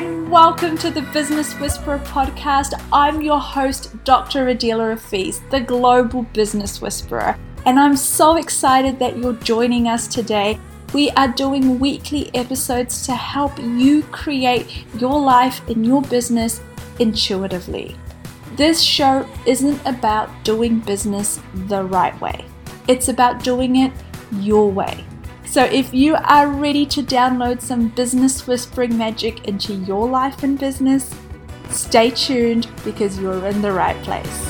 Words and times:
and 0.00 0.30
welcome 0.30 0.78
to 0.78 0.90
the 0.90 1.02
Business 1.12 1.52
Whisperer 1.60 1.98
podcast. 1.98 2.72
I'm 2.90 3.20
your 3.20 3.38
host, 3.38 4.02
Dr. 4.04 4.48
Adela 4.48 4.94
Rafiz, 4.94 5.42
the 5.50 5.60
Global 5.60 6.22
Business 6.22 6.80
Whisperer, 6.80 7.36
and 7.66 7.78
I'm 7.78 7.98
so 7.98 8.36
excited 8.36 8.98
that 8.98 9.18
you're 9.18 9.34
joining 9.34 9.88
us 9.88 10.08
today. 10.08 10.58
We 10.94 11.10
are 11.10 11.28
doing 11.28 11.78
weekly 11.78 12.34
episodes 12.34 13.04
to 13.06 13.14
help 13.14 13.58
you 13.58 14.02
create 14.04 14.86
your 14.98 15.20
life 15.20 15.60
and 15.68 15.84
your 15.84 16.00
business 16.00 16.62
intuitively. 16.98 17.94
This 18.56 18.80
show 18.80 19.28
isn't 19.44 19.84
about 19.84 20.30
doing 20.44 20.80
business 20.80 21.40
the 21.66 21.84
right 21.84 22.18
way, 22.22 22.46
it's 22.88 23.08
about 23.08 23.44
doing 23.44 23.76
it 23.76 23.92
your 24.32 24.70
way. 24.70 25.04
So, 25.50 25.64
if 25.64 25.92
you 25.92 26.14
are 26.14 26.46
ready 26.46 26.86
to 26.86 27.02
download 27.02 27.60
some 27.60 27.88
business 27.88 28.46
whispering 28.46 28.96
magic 28.96 29.48
into 29.48 29.74
your 29.74 30.08
life 30.08 30.44
and 30.44 30.56
business, 30.56 31.12
stay 31.70 32.10
tuned 32.10 32.68
because 32.84 33.18
you're 33.18 33.44
in 33.48 33.60
the 33.60 33.72
right 33.72 34.00
place. 34.04 34.44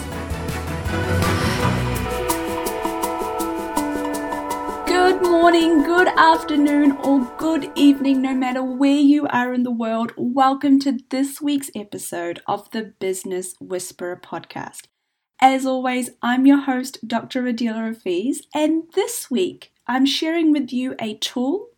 Good 4.87 5.23
morning, 5.23 5.85
good 5.85 6.09
afternoon, 6.09 6.93
or 6.99 7.21
good 7.39 7.73
evening, 7.75 8.21
no 8.21 8.35
matter 8.35 8.63
where 8.63 9.01
you 9.01 9.27
are 9.29 9.55
in 9.55 9.63
the 9.63 9.71
world. 9.71 10.13
Welcome 10.19 10.81
to 10.81 10.99
this 11.09 11.41
week's 11.41 11.71
episode 11.75 12.43
of 12.47 12.71
the 12.73 12.93
Business 13.01 13.55
Whisperer 13.59 14.21
podcast. 14.23 14.83
As 15.41 15.65
always, 15.65 16.11
I'm 16.21 16.45
your 16.45 16.61
host, 16.61 17.09
Dr. 17.09 17.47
Adela 17.47 17.85
Rafiz, 17.85 18.43
and 18.55 18.83
this 18.95 19.31
week 19.31 19.73
I'm 19.91 20.07
sharing 20.07 20.53
with 20.53 20.73
you 20.73 20.95
a 21.01 21.15
tool 21.17 21.71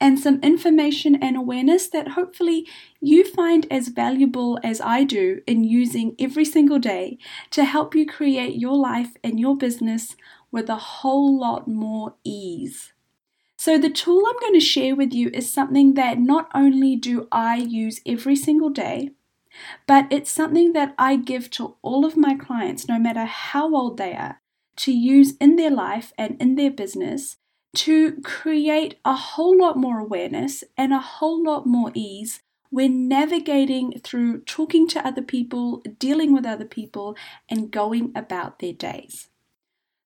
and 0.00 0.18
some 0.18 0.40
information 0.40 1.14
and 1.14 1.36
awareness 1.36 1.88
that 1.88 2.12
hopefully 2.12 2.66
you 3.02 3.22
find 3.22 3.66
as 3.70 3.88
valuable 3.88 4.58
as 4.64 4.80
I 4.80 5.04
do 5.04 5.42
in 5.46 5.62
using 5.62 6.16
every 6.18 6.46
single 6.46 6.78
day 6.78 7.18
to 7.50 7.64
help 7.64 7.94
you 7.94 8.06
create 8.06 8.56
your 8.56 8.78
life 8.78 9.10
and 9.22 9.38
your 9.38 9.58
business 9.58 10.16
with 10.50 10.70
a 10.70 10.76
whole 10.76 11.38
lot 11.38 11.68
more 11.68 12.14
ease. 12.24 12.94
So, 13.58 13.76
the 13.76 13.90
tool 13.90 14.24
I'm 14.26 14.40
going 14.40 14.54
to 14.54 14.60
share 14.60 14.96
with 14.96 15.12
you 15.12 15.28
is 15.34 15.52
something 15.52 15.92
that 15.94 16.18
not 16.18 16.48
only 16.54 16.96
do 16.96 17.28
I 17.30 17.56
use 17.56 18.00
every 18.06 18.36
single 18.36 18.70
day, 18.70 19.10
but 19.86 20.06
it's 20.10 20.30
something 20.30 20.72
that 20.72 20.94
I 20.98 21.16
give 21.16 21.50
to 21.50 21.76
all 21.82 22.06
of 22.06 22.16
my 22.16 22.36
clients, 22.36 22.88
no 22.88 22.98
matter 22.98 23.26
how 23.26 23.74
old 23.74 23.98
they 23.98 24.14
are, 24.14 24.40
to 24.76 24.92
use 24.92 25.36
in 25.36 25.56
their 25.56 25.70
life 25.70 26.12
and 26.18 26.40
in 26.40 26.54
their 26.54 26.70
business 26.70 27.36
to 27.74 28.20
create 28.22 28.98
a 29.04 29.14
whole 29.14 29.58
lot 29.58 29.76
more 29.76 29.98
awareness 29.98 30.62
and 30.76 30.92
a 30.92 31.00
whole 31.00 31.42
lot 31.42 31.66
more 31.66 31.90
ease 31.94 32.40
when 32.70 33.06
navigating 33.08 34.00
through 34.02 34.40
talking 34.40 34.88
to 34.88 35.06
other 35.06 35.22
people, 35.22 35.82
dealing 35.98 36.32
with 36.32 36.44
other 36.44 36.64
people, 36.64 37.16
and 37.48 37.70
going 37.70 38.10
about 38.16 38.58
their 38.58 38.72
days. 38.72 39.28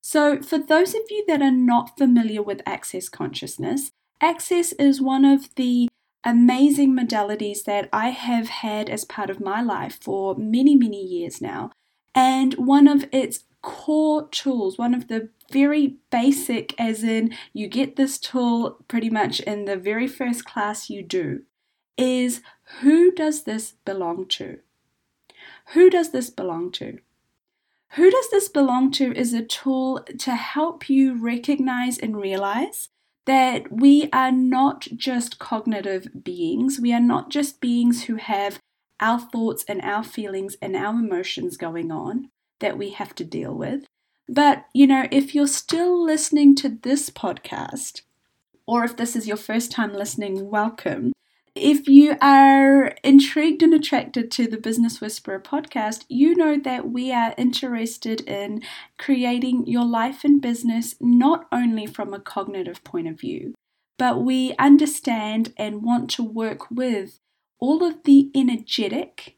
So, 0.02 0.42
for 0.42 0.58
those 0.58 0.94
of 0.94 1.02
you 1.08 1.24
that 1.28 1.42
are 1.42 1.50
not 1.50 1.96
familiar 1.96 2.42
with 2.42 2.62
Access 2.66 3.08
Consciousness, 3.08 3.90
Access 4.20 4.72
is 4.72 5.00
one 5.00 5.24
of 5.24 5.54
the 5.54 5.88
amazing 6.24 6.94
modalities 6.94 7.64
that 7.64 7.88
I 7.92 8.10
have 8.10 8.48
had 8.48 8.90
as 8.90 9.04
part 9.04 9.30
of 9.30 9.40
my 9.40 9.62
life 9.62 9.98
for 10.00 10.34
many, 10.36 10.76
many 10.76 11.02
years 11.02 11.40
now. 11.40 11.70
And 12.14 12.54
one 12.54 12.88
of 12.88 13.06
its 13.12 13.44
core 13.68 14.26
tools, 14.28 14.78
one 14.78 14.94
of 14.94 15.08
the 15.08 15.28
very 15.52 15.98
basic, 16.10 16.74
as 16.80 17.04
in 17.04 17.34
you 17.52 17.68
get 17.68 17.96
this 17.96 18.18
tool 18.18 18.78
pretty 18.88 19.10
much 19.10 19.40
in 19.40 19.66
the 19.66 19.76
very 19.76 20.08
first 20.08 20.46
class 20.46 20.88
you 20.88 21.02
do, 21.02 21.42
is 21.98 22.40
who 22.80 23.12
does 23.12 23.42
this 23.42 23.74
belong 23.84 24.26
to? 24.28 24.60
Who 25.74 25.90
does 25.90 26.12
this 26.12 26.30
belong 26.30 26.72
to? 26.72 27.00
Who 27.90 28.10
does 28.10 28.30
this 28.30 28.48
belong 28.48 28.90
to 28.92 29.14
is 29.14 29.34
a 29.34 29.44
tool 29.44 30.02
to 30.18 30.34
help 30.34 30.88
you 30.88 31.22
recognize 31.22 31.98
and 31.98 32.16
realize 32.16 32.88
that 33.26 33.70
we 33.70 34.08
are 34.14 34.32
not 34.32 34.88
just 34.96 35.38
cognitive 35.38 36.24
beings, 36.24 36.80
we 36.80 36.94
are 36.94 37.00
not 37.00 37.28
just 37.28 37.60
beings 37.60 38.04
who 38.04 38.16
have 38.16 38.60
our 38.98 39.20
thoughts 39.20 39.62
and 39.68 39.82
our 39.82 40.02
feelings 40.02 40.56
and 40.62 40.74
our 40.74 40.94
emotions 40.94 41.58
going 41.58 41.92
on 41.92 42.30
that 42.60 42.78
we 42.78 42.90
have 42.90 43.14
to 43.16 43.24
deal 43.24 43.54
with. 43.54 43.84
But, 44.28 44.66
you 44.74 44.86
know, 44.86 45.06
if 45.10 45.34
you're 45.34 45.46
still 45.46 46.02
listening 46.04 46.54
to 46.56 46.68
this 46.68 47.10
podcast, 47.10 48.02
or 48.66 48.84
if 48.84 48.96
this 48.96 49.16
is 49.16 49.26
your 49.26 49.38
first 49.38 49.70
time 49.70 49.94
listening, 49.94 50.50
welcome. 50.50 51.12
If 51.54 51.88
you 51.88 52.16
are 52.20 52.94
intrigued 53.02 53.62
and 53.62 53.74
attracted 53.74 54.30
to 54.32 54.46
the 54.46 54.58
Business 54.58 55.00
Whisperer 55.00 55.40
podcast, 55.40 56.04
you 56.08 56.36
know 56.36 56.58
that 56.58 56.90
we 56.90 57.10
are 57.10 57.34
interested 57.36 58.20
in 58.20 58.62
creating 58.98 59.66
your 59.66 59.84
life 59.84 60.22
and 60.22 60.40
business 60.40 60.94
not 61.00 61.48
only 61.50 61.86
from 61.86 62.14
a 62.14 62.20
cognitive 62.20 62.84
point 62.84 63.08
of 63.08 63.18
view, 63.18 63.54
but 63.98 64.22
we 64.22 64.54
understand 64.58 65.52
and 65.56 65.82
want 65.82 66.10
to 66.10 66.22
work 66.22 66.70
with 66.70 67.18
all 67.58 67.82
of 67.82 68.04
the 68.04 68.30
energetic, 68.34 69.36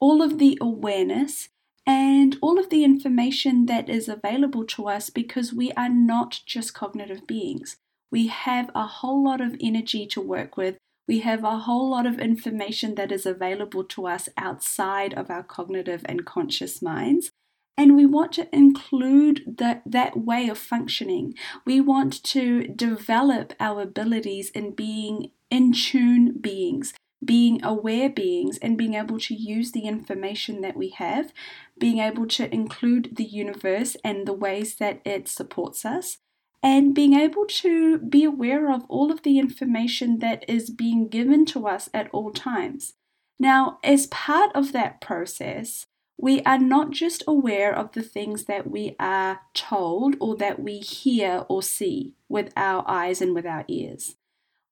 all 0.00 0.22
of 0.22 0.38
the 0.38 0.58
awareness, 0.60 1.50
and 1.90 2.36
all 2.40 2.56
of 2.56 2.70
the 2.70 2.84
information 2.84 3.66
that 3.66 3.88
is 3.88 4.08
available 4.08 4.64
to 4.64 4.86
us 4.86 5.10
because 5.10 5.52
we 5.52 5.72
are 5.72 5.88
not 5.88 6.38
just 6.46 6.72
cognitive 6.72 7.26
beings. 7.26 7.78
We 8.12 8.28
have 8.28 8.70
a 8.76 8.86
whole 8.86 9.24
lot 9.24 9.40
of 9.40 9.56
energy 9.60 10.06
to 10.06 10.20
work 10.20 10.56
with. 10.56 10.76
We 11.08 11.18
have 11.20 11.42
a 11.42 11.58
whole 11.58 11.90
lot 11.90 12.06
of 12.06 12.20
information 12.20 12.94
that 12.94 13.10
is 13.10 13.26
available 13.26 13.82
to 13.82 14.06
us 14.06 14.28
outside 14.36 15.14
of 15.14 15.30
our 15.30 15.42
cognitive 15.42 16.02
and 16.04 16.24
conscious 16.24 16.80
minds. 16.80 17.32
And 17.76 17.96
we 17.96 18.06
want 18.06 18.30
to 18.34 18.54
include 18.54 19.56
that, 19.58 19.82
that 19.84 20.16
way 20.16 20.48
of 20.48 20.58
functioning. 20.58 21.34
We 21.66 21.80
want 21.80 22.22
to 22.22 22.68
develop 22.68 23.52
our 23.58 23.80
abilities 23.82 24.50
in 24.50 24.76
being 24.76 25.32
in 25.50 25.72
tune 25.72 26.38
beings, 26.40 26.94
being 27.24 27.62
aware 27.62 28.08
beings 28.08 28.58
and 28.58 28.78
being 28.78 28.94
able 28.94 29.18
to 29.18 29.34
use 29.34 29.72
the 29.72 29.86
information 29.86 30.60
that 30.62 30.76
we 30.76 30.90
have, 30.90 31.32
being 31.78 31.98
able 31.98 32.26
to 32.26 32.52
include 32.52 33.16
the 33.16 33.24
universe 33.24 33.96
and 34.02 34.26
the 34.26 34.32
ways 34.32 34.76
that 34.76 35.00
it 35.04 35.28
supports 35.28 35.84
us, 35.84 36.18
and 36.62 36.94
being 36.94 37.14
able 37.14 37.46
to 37.46 37.98
be 37.98 38.24
aware 38.24 38.72
of 38.72 38.84
all 38.88 39.10
of 39.10 39.22
the 39.22 39.38
information 39.38 40.18
that 40.18 40.44
is 40.48 40.70
being 40.70 41.08
given 41.08 41.44
to 41.46 41.66
us 41.66 41.88
at 41.92 42.08
all 42.12 42.30
times. 42.30 42.94
Now, 43.38 43.78
as 43.82 44.06
part 44.08 44.50
of 44.54 44.72
that 44.72 45.00
process, 45.00 45.86
we 46.18 46.42
are 46.42 46.58
not 46.58 46.90
just 46.90 47.24
aware 47.26 47.74
of 47.74 47.92
the 47.92 48.02
things 48.02 48.44
that 48.44 48.70
we 48.70 48.94
are 49.00 49.40
told 49.54 50.16
or 50.20 50.36
that 50.36 50.60
we 50.60 50.78
hear 50.78 51.46
or 51.48 51.62
see 51.62 52.14
with 52.28 52.52
our 52.56 52.84
eyes 52.86 53.22
and 53.22 53.34
with 53.34 53.46
our 53.46 53.64
ears. 53.68 54.16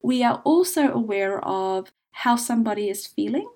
We 0.03 0.23
are 0.23 0.43
also 0.45 0.93
aware 0.93 1.43
of 1.43 1.91
how 2.23 2.35
somebody 2.35 2.89
is 2.89 3.07
feeling, 3.07 3.49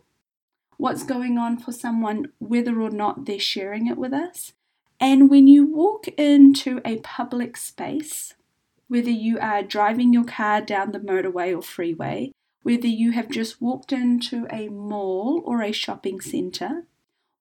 what's 0.76 1.02
going 1.02 1.36
on 1.36 1.58
for 1.58 1.72
someone, 1.72 2.26
whether 2.38 2.80
or 2.80 2.90
not 2.90 3.24
they're 3.24 3.38
sharing 3.38 3.88
it 3.88 3.98
with 3.98 4.12
us. 4.12 4.52
And 5.00 5.28
when 5.28 5.48
you 5.48 5.66
walk 5.66 6.06
into 6.16 6.80
a 6.84 6.98
public 6.98 7.56
space, 7.56 8.34
whether 8.86 9.10
you 9.10 9.36
are 9.40 9.64
driving 9.64 10.12
your 10.12 10.22
car 10.22 10.60
down 10.60 10.92
the 10.92 11.00
motorway 11.00 11.52
or 11.56 11.62
freeway, 11.62 12.30
whether 12.62 12.86
you 12.86 13.10
have 13.10 13.28
just 13.30 13.60
walked 13.60 13.92
into 13.92 14.46
a 14.48 14.68
mall 14.68 15.42
or 15.44 15.60
a 15.60 15.72
shopping 15.72 16.20
center, 16.20 16.84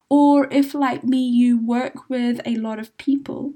or 0.10 0.52
if, 0.52 0.74
like 0.74 1.04
me, 1.04 1.20
you 1.20 1.64
work 1.64 2.10
with 2.10 2.42
a 2.48 2.56
lot 2.56 2.80
of 2.80 2.98
people, 2.98 3.54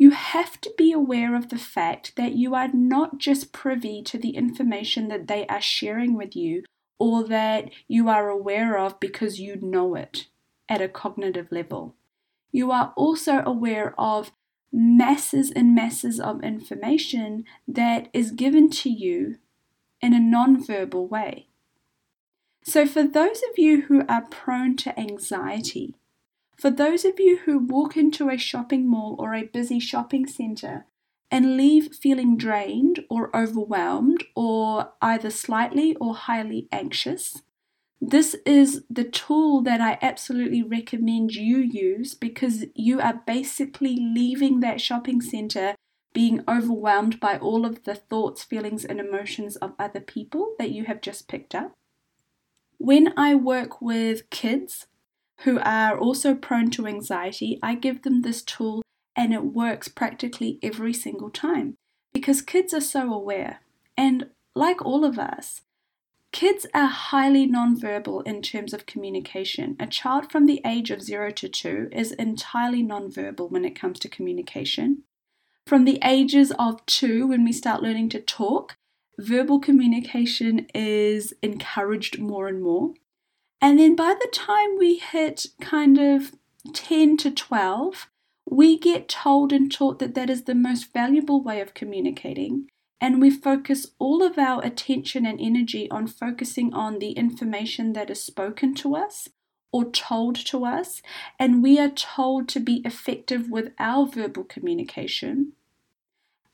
you 0.00 0.12
have 0.12 0.58
to 0.62 0.72
be 0.78 0.92
aware 0.92 1.36
of 1.36 1.50
the 1.50 1.58
fact 1.58 2.16
that 2.16 2.32
you 2.32 2.54
are 2.54 2.72
not 2.72 3.18
just 3.18 3.52
privy 3.52 4.00
to 4.00 4.16
the 4.16 4.30
information 4.30 5.08
that 5.08 5.28
they 5.28 5.46
are 5.46 5.60
sharing 5.60 6.16
with 6.16 6.34
you 6.34 6.64
or 6.98 7.22
that 7.24 7.70
you 7.86 8.08
are 8.08 8.30
aware 8.30 8.78
of 8.78 8.98
because 8.98 9.38
you 9.38 9.56
know 9.60 9.94
it 9.94 10.26
at 10.70 10.80
a 10.80 10.88
cognitive 10.88 11.48
level. 11.52 11.94
You 12.50 12.70
are 12.70 12.94
also 12.96 13.42
aware 13.44 13.94
of 14.00 14.32
masses 14.72 15.50
and 15.50 15.74
masses 15.74 16.18
of 16.18 16.42
information 16.42 17.44
that 17.68 18.08
is 18.14 18.30
given 18.30 18.70
to 18.70 18.88
you 18.88 19.36
in 20.00 20.14
a 20.14 20.18
non-verbal 20.18 21.08
way. 21.08 21.48
So, 22.64 22.86
for 22.86 23.02
those 23.02 23.42
of 23.50 23.58
you 23.58 23.82
who 23.82 24.06
are 24.08 24.22
prone 24.22 24.76
to 24.78 24.98
anxiety, 24.98 25.94
for 26.60 26.70
those 26.70 27.06
of 27.06 27.18
you 27.18 27.38
who 27.46 27.58
walk 27.58 27.96
into 27.96 28.28
a 28.28 28.36
shopping 28.36 28.86
mall 28.86 29.16
or 29.18 29.34
a 29.34 29.44
busy 29.44 29.80
shopping 29.80 30.26
centre 30.26 30.84
and 31.30 31.56
leave 31.56 31.94
feeling 31.94 32.36
drained 32.36 33.04
or 33.08 33.34
overwhelmed 33.34 34.24
or 34.36 34.92
either 35.00 35.30
slightly 35.30 35.96
or 35.96 36.14
highly 36.14 36.68
anxious, 36.70 37.42
this 37.98 38.36
is 38.44 38.84
the 38.90 39.04
tool 39.04 39.62
that 39.62 39.80
I 39.80 39.98
absolutely 40.02 40.62
recommend 40.62 41.34
you 41.34 41.58
use 41.58 42.14
because 42.14 42.66
you 42.74 43.00
are 43.00 43.22
basically 43.26 43.96
leaving 43.96 44.60
that 44.60 44.80
shopping 44.80 45.22
center 45.22 45.74
being 46.12 46.42
overwhelmed 46.48 47.20
by 47.20 47.38
all 47.38 47.64
of 47.64 47.84
the 47.84 47.94
thoughts, 47.94 48.42
feelings, 48.42 48.84
and 48.84 48.98
emotions 49.00 49.56
of 49.56 49.72
other 49.78 50.00
people 50.00 50.54
that 50.58 50.72
you 50.72 50.84
have 50.86 51.00
just 51.00 51.28
picked 51.28 51.54
up. 51.54 51.72
When 52.78 53.14
I 53.16 53.34
work 53.34 53.80
with 53.80 54.28
kids 54.30 54.86
who 55.44 55.58
are 55.60 55.98
also 55.98 56.34
prone 56.34 56.70
to 56.70 56.86
anxiety, 56.86 57.58
I 57.62 57.74
give 57.74 58.02
them 58.02 58.22
this 58.22 58.42
tool 58.42 58.82
and 59.16 59.32
it 59.32 59.44
works 59.44 59.88
practically 59.88 60.58
every 60.62 60.92
single 60.92 61.30
time 61.30 61.76
because 62.12 62.42
kids 62.42 62.74
are 62.74 62.80
so 62.80 63.12
aware. 63.12 63.60
And 63.96 64.30
like 64.54 64.84
all 64.84 65.04
of 65.04 65.18
us, 65.18 65.62
kids 66.32 66.66
are 66.74 66.86
highly 66.86 67.46
nonverbal 67.46 68.26
in 68.26 68.42
terms 68.42 68.72
of 68.72 68.86
communication. 68.86 69.76
A 69.80 69.86
child 69.86 70.30
from 70.30 70.46
the 70.46 70.60
age 70.64 70.90
of 70.90 71.02
0 71.02 71.30
to 71.32 71.48
2 71.48 71.88
is 71.92 72.12
entirely 72.12 72.82
nonverbal 72.82 73.50
when 73.50 73.64
it 73.64 73.78
comes 73.78 73.98
to 74.00 74.08
communication. 74.08 75.04
From 75.66 75.84
the 75.84 75.98
ages 76.04 76.52
of 76.58 76.84
2, 76.86 77.26
when 77.26 77.44
we 77.44 77.52
start 77.52 77.82
learning 77.82 78.08
to 78.10 78.20
talk, 78.20 78.76
verbal 79.18 79.60
communication 79.60 80.66
is 80.74 81.32
encouraged 81.42 82.18
more 82.18 82.48
and 82.48 82.62
more. 82.62 82.94
And 83.60 83.78
then 83.78 83.94
by 83.94 84.14
the 84.14 84.28
time 84.32 84.78
we 84.78 84.96
hit 84.96 85.46
kind 85.60 85.98
of 85.98 86.32
10 86.72 87.16
to 87.18 87.30
12, 87.30 88.08
we 88.50 88.78
get 88.78 89.08
told 89.08 89.52
and 89.52 89.70
taught 89.70 89.98
that 89.98 90.14
that 90.14 90.30
is 90.30 90.44
the 90.44 90.54
most 90.54 90.92
valuable 90.92 91.42
way 91.42 91.60
of 91.60 91.74
communicating. 91.74 92.68
And 93.00 93.20
we 93.20 93.30
focus 93.30 93.88
all 93.98 94.22
of 94.22 94.38
our 94.38 94.62
attention 94.64 95.24
and 95.24 95.40
energy 95.40 95.90
on 95.90 96.06
focusing 96.06 96.74
on 96.74 96.98
the 96.98 97.12
information 97.12 97.92
that 97.94 98.10
is 98.10 98.22
spoken 98.22 98.74
to 98.76 98.96
us 98.96 99.28
or 99.72 99.90
told 99.90 100.36
to 100.46 100.64
us. 100.64 101.00
And 101.38 101.62
we 101.62 101.78
are 101.78 101.88
told 101.88 102.48
to 102.48 102.60
be 102.60 102.82
effective 102.84 103.48
with 103.50 103.72
our 103.78 104.06
verbal 104.06 104.44
communication 104.44 105.52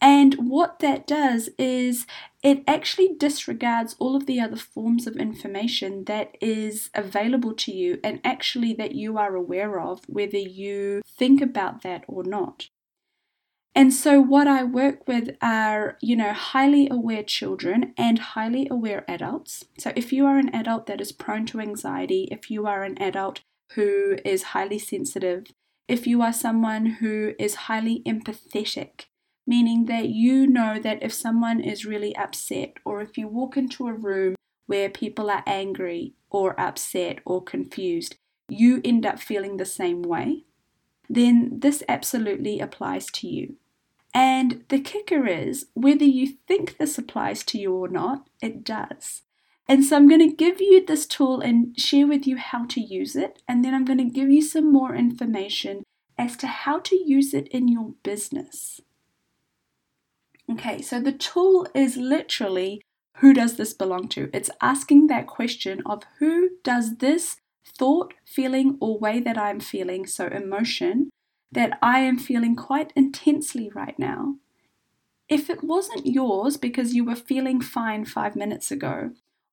and 0.07 0.35
what 0.35 0.79
that 0.79 1.05
does 1.05 1.51
is 1.59 2.07
it 2.41 2.63
actually 2.69 3.17
disregards 3.19 3.97
all 3.99 4.15
of 4.15 4.27
the 4.27 4.39
other 4.39 4.55
forms 4.55 5.05
of 5.05 5.17
information 5.17 6.05
that 6.05 6.37
is 6.41 6.91
available 6.95 7.53
to 7.55 7.73
you 7.73 7.99
and 8.05 8.21
actually 8.23 8.73
that 8.75 8.95
you 8.95 9.19
are 9.19 9.35
aware 9.35 9.81
of, 9.81 10.03
whether 10.07 10.39
you 10.39 11.03
think 11.09 11.43
about 11.43 11.83
that 11.83 12.05
or 12.07 12.23
not. 12.23 12.69
And 13.75 13.93
so, 13.93 14.21
what 14.21 14.47
I 14.47 14.63
work 14.63 15.09
with 15.09 15.31
are, 15.43 15.99
you 16.01 16.15
know, 16.15 16.33
highly 16.33 16.87
aware 16.89 17.25
children 17.25 17.93
and 17.99 18.21
highly 18.21 18.69
aware 18.71 19.05
adults. 19.09 19.65
So, 19.77 19.93
if 19.97 20.13
you 20.13 20.25
are 20.25 20.39
an 20.39 20.55
adult 20.55 20.87
that 20.87 21.01
is 21.01 21.11
prone 21.11 21.47
to 21.47 21.59
anxiety, 21.59 22.29
if 22.31 22.49
you 22.49 22.65
are 22.69 22.85
an 22.85 22.97
adult 23.03 23.41
who 23.73 24.19
is 24.25 24.55
highly 24.55 24.79
sensitive, 24.79 25.49
if 25.89 26.07
you 26.07 26.23
are 26.23 26.33
someone 26.33 26.87
who 27.01 27.35
is 27.41 27.67
highly 27.67 28.05
empathetic, 28.07 29.07
meaning 29.47 29.87
that 29.87 30.09
you 30.09 30.47
know 30.47 30.79
that 30.79 31.03
if 31.03 31.13
someone 31.13 31.61
is 31.61 31.87
really 31.87 32.15
upset, 32.17 32.75
or 32.85 33.01
if 33.01 33.17
you 33.17 33.29
walk 33.29 33.57
into 33.57 33.87
a 33.87 33.93
room 33.93 34.35
where 34.67 34.91
people 34.91 35.31
are 35.31 35.45
angry 35.47 36.15
or 36.31 36.59
upset 36.61 37.21
or 37.25 37.43
confused, 37.43 38.17
you 38.49 38.81
end 38.85 39.07
up 39.07 39.19
feeling 39.19 39.57
the 39.57 39.65
same 39.65 40.03
way, 40.03 40.45
then 41.09 41.61
this 41.61 41.83
absolutely 41.89 42.61
applies 42.61 43.07
to 43.07 43.29
you. 43.29 43.57
And 44.13 44.65
the 44.69 44.81
kicker 44.81 45.27
is, 45.27 45.67
whether 45.75 46.05
you 46.05 46.35
think 46.49 46.79
this 46.79 46.97
applies 46.97 47.45
to 47.45 47.59
you 47.59 47.75
or 47.75 47.89
not, 47.89 48.29
it 48.41 48.65
does. 48.65 49.23
And 49.69 49.85
so 49.85 49.97
I'm 49.97 50.09
going 50.09 50.27
to 50.27 50.35
give 50.35 50.61
you 50.61 50.85
this 50.85 51.07
tool 51.07 51.41
and 51.41 51.79
share 51.79 52.07
with 52.07 52.27
you 52.27 52.37
how 52.37 52.67
to 52.67 52.81
use 52.81 53.17
it. 53.17 53.43
And 53.47 53.65
then 53.65 53.75
I'm 53.75 53.85
going 53.85 53.99
to 53.99 54.05
give 54.05 54.31
you 54.31 54.41
some 54.41 54.73
more 54.73 54.95
information 54.95 55.83
as 56.17 56.37
to 56.39 56.47
how 56.47 56.79
to 56.81 56.97
use 56.97 57.35
it 57.35 57.49
in 57.49 57.69
your 57.69 57.95
business. 58.03 58.81
Okay, 60.51 60.81
so 60.81 61.01
the 61.01 61.13
tool 61.13 61.67
is 61.75 61.97
literally 61.97 62.81
who 63.17 63.33
does 63.33 63.57
this 63.57 63.73
belong 63.73 64.09
to? 64.09 64.29
It's 64.33 64.51
asking 64.61 65.07
that 65.07 65.27
question 65.27 65.83
of 65.87 66.03
who 66.19 66.51
does 66.63 66.97
this 66.97 67.37
thought, 67.67 68.15
feeling, 68.25 68.77
or 68.81 68.99
way 68.99 69.21
that 69.21 69.39
I'm 69.39 69.59
feeling, 69.59 70.07
so 70.07 70.27
emotion, 70.27 71.11
that 71.51 71.79
I 71.81 72.01
am 72.01 72.19
feeling 72.19 72.55
quite 72.55 72.93
intensely 72.95 73.71
right 73.75 73.99
now. 73.99 74.37
If 75.29 75.51
it 75.51 75.65
wasn't 75.65 76.07
yours 76.07 76.57
because 76.57 76.95
you 76.95 77.05
were 77.05 77.17
feeling 77.17 77.61
fine 77.61 78.05
five 78.05 78.37
minutes 78.37 78.71
ago, 78.71 79.13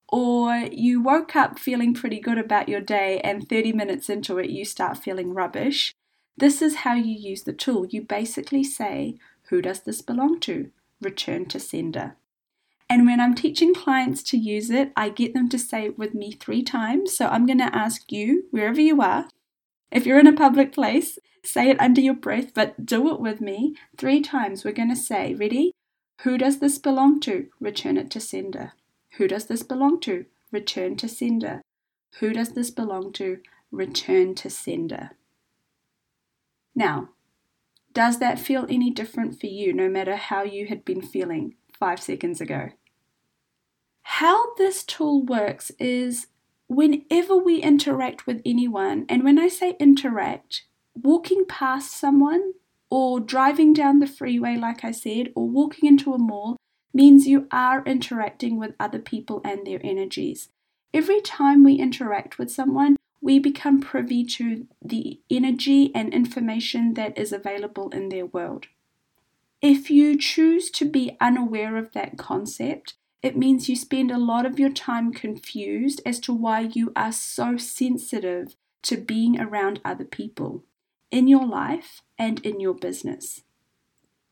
or 0.10 0.56
you 0.72 1.02
woke 1.02 1.36
up 1.36 1.58
feeling 1.58 1.94
pretty 1.94 2.20
good 2.20 2.38
about 2.38 2.70
your 2.70 2.82
day 2.82 3.20
and 3.22 3.48
30 3.48 3.72
minutes 3.72 4.10
into 4.10 4.38
it 4.38 4.50
you 4.50 4.66
start 4.66 4.98
feeling 4.98 5.34
rubbish, 5.34 5.94
this 6.38 6.62
is 6.62 6.78
how 6.78 6.94
you 6.96 7.16
use 7.16 7.44
the 7.44 7.54
tool. 7.54 7.88
You 7.88 8.02
basically 8.02 8.64
say, 8.64 9.18
Who 9.50 9.62
does 9.62 9.82
this 9.82 10.02
belong 10.02 10.40
to? 10.42 10.70
Return 11.04 11.46
to 11.48 11.60
sender. 11.60 12.16
And 12.90 13.06
when 13.06 13.20
I'm 13.20 13.34
teaching 13.34 13.74
clients 13.74 14.22
to 14.24 14.38
use 14.38 14.70
it, 14.70 14.92
I 14.96 15.10
get 15.10 15.34
them 15.34 15.50
to 15.50 15.58
say 15.58 15.86
it 15.86 15.98
with 15.98 16.14
me 16.14 16.32
three 16.32 16.64
times. 16.64 17.16
So 17.16 17.28
I'm 17.28 17.46
going 17.46 17.60
to 17.60 17.76
ask 17.76 18.12
you, 18.12 18.46
wherever 18.52 18.82
you 18.82 19.02
are, 19.02 19.28
if 19.92 20.06
you're 20.06 20.20
in 20.20 20.28
a 20.28 20.34
public 20.34 20.74
place, 20.74 21.18
say 21.44 21.70
it 21.70 21.80
under 21.80 22.02
your 22.02 22.14
breath, 22.14 22.54
but 22.54 22.86
do 22.86 23.12
it 23.14 23.20
with 23.20 23.42
me 23.42 23.76
three 23.98 24.22
times. 24.22 24.64
We're 24.64 24.74
going 24.74 24.90
to 24.90 24.96
say, 24.96 25.34
ready? 25.34 25.72
Who 26.22 26.38
does 26.38 26.60
this 26.60 26.78
belong 26.78 27.20
to? 27.22 27.48
Return 27.60 27.98
it 27.98 28.10
to 28.12 28.20
sender. 28.20 28.74
Who 29.18 29.28
does 29.28 29.46
this 29.46 29.64
belong 29.64 30.00
to? 30.02 30.26
Return 30.52 30.96
to 30.98 31.08
sender. 31.08 31.62
Who 32.20 32.32
does 32.34 32.54
this 32.54 32.70
belong 32.70 33.14
to? 33.14 33.40
Return 33.72 34.36
to 34.36 34.50
sender. 34.50 35.12
Now, 36.76 37.10
does 37.94 38.20
that 38.20 38.40
feel 38.40 38.66
any 38.70 38.90
different 38.90 39.40
for 39.40 39.48
you, 39.48 39.74
no 39.74 39.90
matter 39.90 40.16
how 40.16 40.44
you 40.44 40.68
had 40.68 40.84
been 40.84 41.02
feeling 41.02 41.56
five 41.72 42.02
seconds 42.02 42.42
ago? 42.42 42.70
How 44.04 44.56
this 44.56 44.84
tool 44.84 45.24
works 45.24 45.72
is 45.80 46.28
whenever 46.68 47.38
we 47.38 47.58
interact 47.62 48.26
with 48.26 48.42
anyone, 48.46 49.06
and 49.08 49.24
when 49.24 49.40
I 49.40 49.48
say 49.48 49.76
interact, 49.80 50.64
walking 50.96 51.46
past 51.48 51.92
someone 51.94 52.54
or 52.90 53.20
driving 53.20 53.74
down 53.74 54.00
the 54.00 54.08
freeway, 54.08 54.56
like 54.56 54.84
I 54.84 54.92
said, 54.92 55.32
or 55.36 55.50
walking 55.50 55.88
into 55.88 56.14
a 56.14 56.18
mall 56.18 56.58
means 56.94 57.28
you 57.28 57.48
are 57.52 57.84
interacting 57.86 58.60
with 58.60 58.76
other 58.80 59.00
people 59.00 59.42
and 59.44 59.66
their 59.66 59.80
energies. 59.84 60.50
Every 60.94 61.22
time 61.22 61.64
we 61.64 61.76
interact 61.76 62.38
with 62.38 62.52
someone, 62.52 62.96
we 63.24 63.40
become 63.40 63.80
privy 63.80 64.26
to 64.26 64.68
the 64.82 65.18
energy 65.30 65.96
and 65.96 66.14
information 66.14 66.94
that 66.96 67.18
is 67.18 67.32
available 67.32 67.90
in 67.92 68.10
their 68.10 68.26
world. 68.26 68.66
If 69.62 69.90
you 69.90 70.18
choose 70.18 70.70
to 70.72 70.84
be 70.84 71.16
unaware 71.22 71.78
of 71.78 71.94
that 71.94 72.18
concept, 72.18 72.96
it 73.22 73.38
means 73.38 73.70
you 73.70 73.78
spend 73.78 74.12
a 74.12 74.18
lot 74.18 74.46
of 74.46 74.60
your 74.60 74.70
time 74.70 75.14
confused 75.14 76.02
as 76.06 76.20
to 76.20 76.34
why 76.34 76.70
you 76.74 76.92
are 76.98 77.14
so 77.14 77.56
sensitive 77.56 78.58
to 78.82 78.98
being 78.98 79.40
around 79.40 79.80
other 79.86 80.04
people 80.04 80.66
in 81.10 81.30
your 81.30 81.48
life 81.48 82.02
and 82.20 82.46
in 82.46 82.60
your 82.60 82.74
business. 82.74 83.44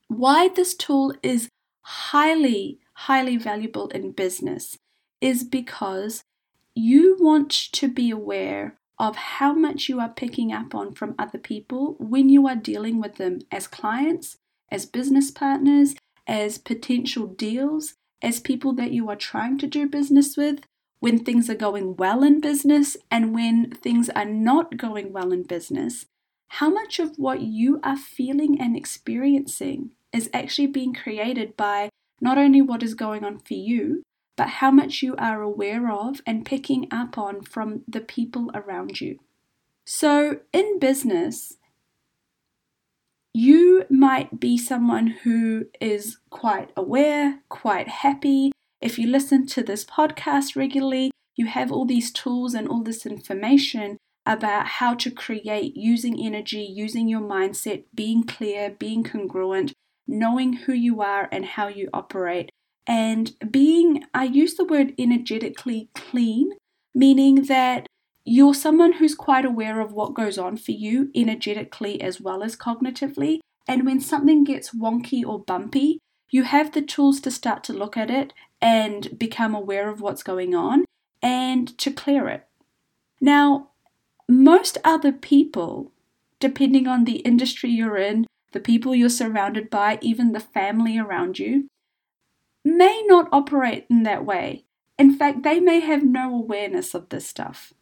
Why 0.09 0.49
this 0.49 0.75
tool 0.75 1.15
is 1.23 1.47
highly, 1.83 2.79
highly 2.93 3.37
valuable 3.37 3.87
in 3.87 4.11
business 4.11 4.77
is 5.21 5.45
because 5.45 6.25
you 6.75 7.15
want 7.21 7.51
to 7.51 7.87
be 7.87 8.11
aware 8.11 8.77
of 9.01 9.15
how 9.15 9.51
much 9.51 9.89
you 9.89 9.99
are 9.99 10.09
picking 10.09 10.53
up 10.53 10.75
on 10.75 10.93
from 10.93 11.15
other 11.17 11.39
people 11.39 11.95
when 11.97 12.29
you 12.29 12.47
are 12.47 12.55
dealing 12.55 13.01
with 13.01 13.15
them 13.15 13.39
as 13.51 13.65
clients, 13.65 14.37
as 14.69 14.85
business 14.85 15.31
partners, 15.31 15.95
as 16.27 16.59
potential 16.59 17.25
deals, 17.25 17.95
as 18.21 18.39
people 18.39 18.73
that 18.73 18.91
you 18.91 19.09
are 19.09 19.15
trying 19.15 19.57
to 19.57 19.65
do 19.65 19.87
business 19.87 20.37
with, 20.37 20.59
when 20.99 21.17
things 21.17 21.49
are 21.49 21.55
going 21.55 21.95
well 21.95 22.21
in 22.21 22.39
business 22.39 22.95
and 23.09 23.33
when 23.33 23.71
things 23.71 24.07
are 24.11 24.23
not 24.23 24.77
going 24.77 25.11
well 25.11 25.31
in 25.31 25.41
business. 25.41 26.05
How 26.49 26.69
much 26.69 26.99
of 26.99 27.17
what 27.17 27.41
you 27.41 27.79
are 27.83 27.97
feeling 27.97 28.61
and 28.61 28.77
experiencing 28.77 29.89
is 30.13 30.29
actually 30.31 30.67
being 30.67 30.93
created 30.93 31.57
by 31.57 31.89
not 32.21 32.37
only 32.37 32.61
what 32.61 32.83
is 32.83 32.93
going 32.93 33.23
on 33.23 33.39
for 33.39 33.55
you, 33.55 34.03
but 34.41 34.49
how 34.49 34.71
much 34.71 35.03
you 35.03 35.15
are 35.17 35.43
aware 35.43 35.91
of 35.91 36.19
and 36.25 36.43
picking 36.43 36.87
up 36.89 37.15
on 37.15 37.43
from 37.43 37.83
the 37.87 38.01
people 38.01 38.49
around 38.55 38.99
you. 38.99 39.19
So, 39.85 40.39
in 40.51 40.79
business, 40.79 41.57
you 43.35 43.85
might 43.87 44.39
be 44.39 44.57
someone 44.57 45.05
who 45.23 45.65
is 45.79 46.17
quite 46.31 46.71
aware, 46.75 47.41
quite 47.49 47.87
happy. 47.87 48.51
If 48.81 48.97
you 48.97 49.05
listen 49.05 49.45
to 49.45 49.61
this 49.61 49.85
podcast 49.85 50.55
regularly, 50.55 51.11
you 51.35 51.45
have 51.45 51.71
all 51.71 51.85
these 51.85 52.11
tools 52.11 52.55
and 52.55 52.67
all 52.67 52.81
this 52.81 53.05
information 53.05 53.97
about 54.25 54.65
how 54.65 54.95
to 54.95 55.11
create 55.11 55.77
using 55.77 56.19
energy, 56.19 56.63
using 56.63 57.07
your 57.07 57.21
mindset, 57.21 57.83
being 57.93 58.23
clear, 58.23 58.71
being 58.71 59.03
congruent, 59.03 59.71
knowing 60.07 60.53
who 60.53 60.73
you 60.73 60.99
are 60.99 61.29
and 61.31 61.45
how 61.45 61.67
you 61.67 61.89
operate 61.93 62.49
and 62.87 63.33
being, 63.51 64.05
I 64.13 64.25
use 64.25 64.55
the 64.55 64.65
word 64.65 64.93
energetically 64.97 65.89
clean, 65.95 66.51
meaning 66.93 67.43
that 67.43 67.87
you're 68.25 68.53
someone 68.53 68.93
who's 68.93 69.15
quite 69.15 69.45
aware 69.45 69.79
of 69.79 69.93
what 69.93 70.13
goes 70.13 70.37
on 70.37 70.57
for 70.57 70.71
you 70.71 71.09
energetically 71.15 72.01
as 72.01 72.21
well 72.21 72.43
as 72.43 72.55
cognitively. 72.55 73.39
And 73.67 73.85
when 73.85 73.99
something 73.99 74.43
gets 74.43 74.75
wonky 74.75 75.25
or 75.25 75.39
bumpy, 75.39 75.99
you 76.29 76.43
have 76.43 76.71
the 76.71 76.81
tools 76.81 77.19
to 77.21 77.31
start 77.31 77.63
to 77.65 77.73
look 77.73 77.97
at 77.97 78.09
it 78.09 78.33
and 78.61 79.17
become 79.17 79.55
aware 79.55 79.89
of 79.89 80.01
what's 80.01 80.23
going 80.23 80.55
on 80.55 80.85
and 81.21 81.77
to 81.77 81.91
clear 81.91 82.27
it. 82.27 82.47
Now, 83.19 83.69
most 84.27 84.77
other 84.83 85.11
people, 85.11 85.91
depending 86.39 86.87
on 86.87 87.03
the 87.03 87.17
industry 87.17 87.69
you're 87.69 87.97
in, 87.97 88.25
the 88.53 88.59
people 88.59 88.95
you're 88.95 89.09
surrounded 89.09 89.69
by, 89.69 89.99
even 90.01 90.31
the 90.31 90.39
family 90.39 90.97
around 90.97 91.37
you, 91.39 91.67
may 92.75 93.03
not 93.07 93.29
operate 93.31 93.85
in 93.89 94.03
that 94.03 94.25
way. 94.25 94.65
In 94.97 95.15
fact, 95.15 95.43
they 95.43 95.59
may 95.59 95.79
have 95.79 96.03
no 96.03 96.33
awareness 96.35 96.93
of 96.93 97.09
this 97.09 97.27
stuff. 97.27 97.73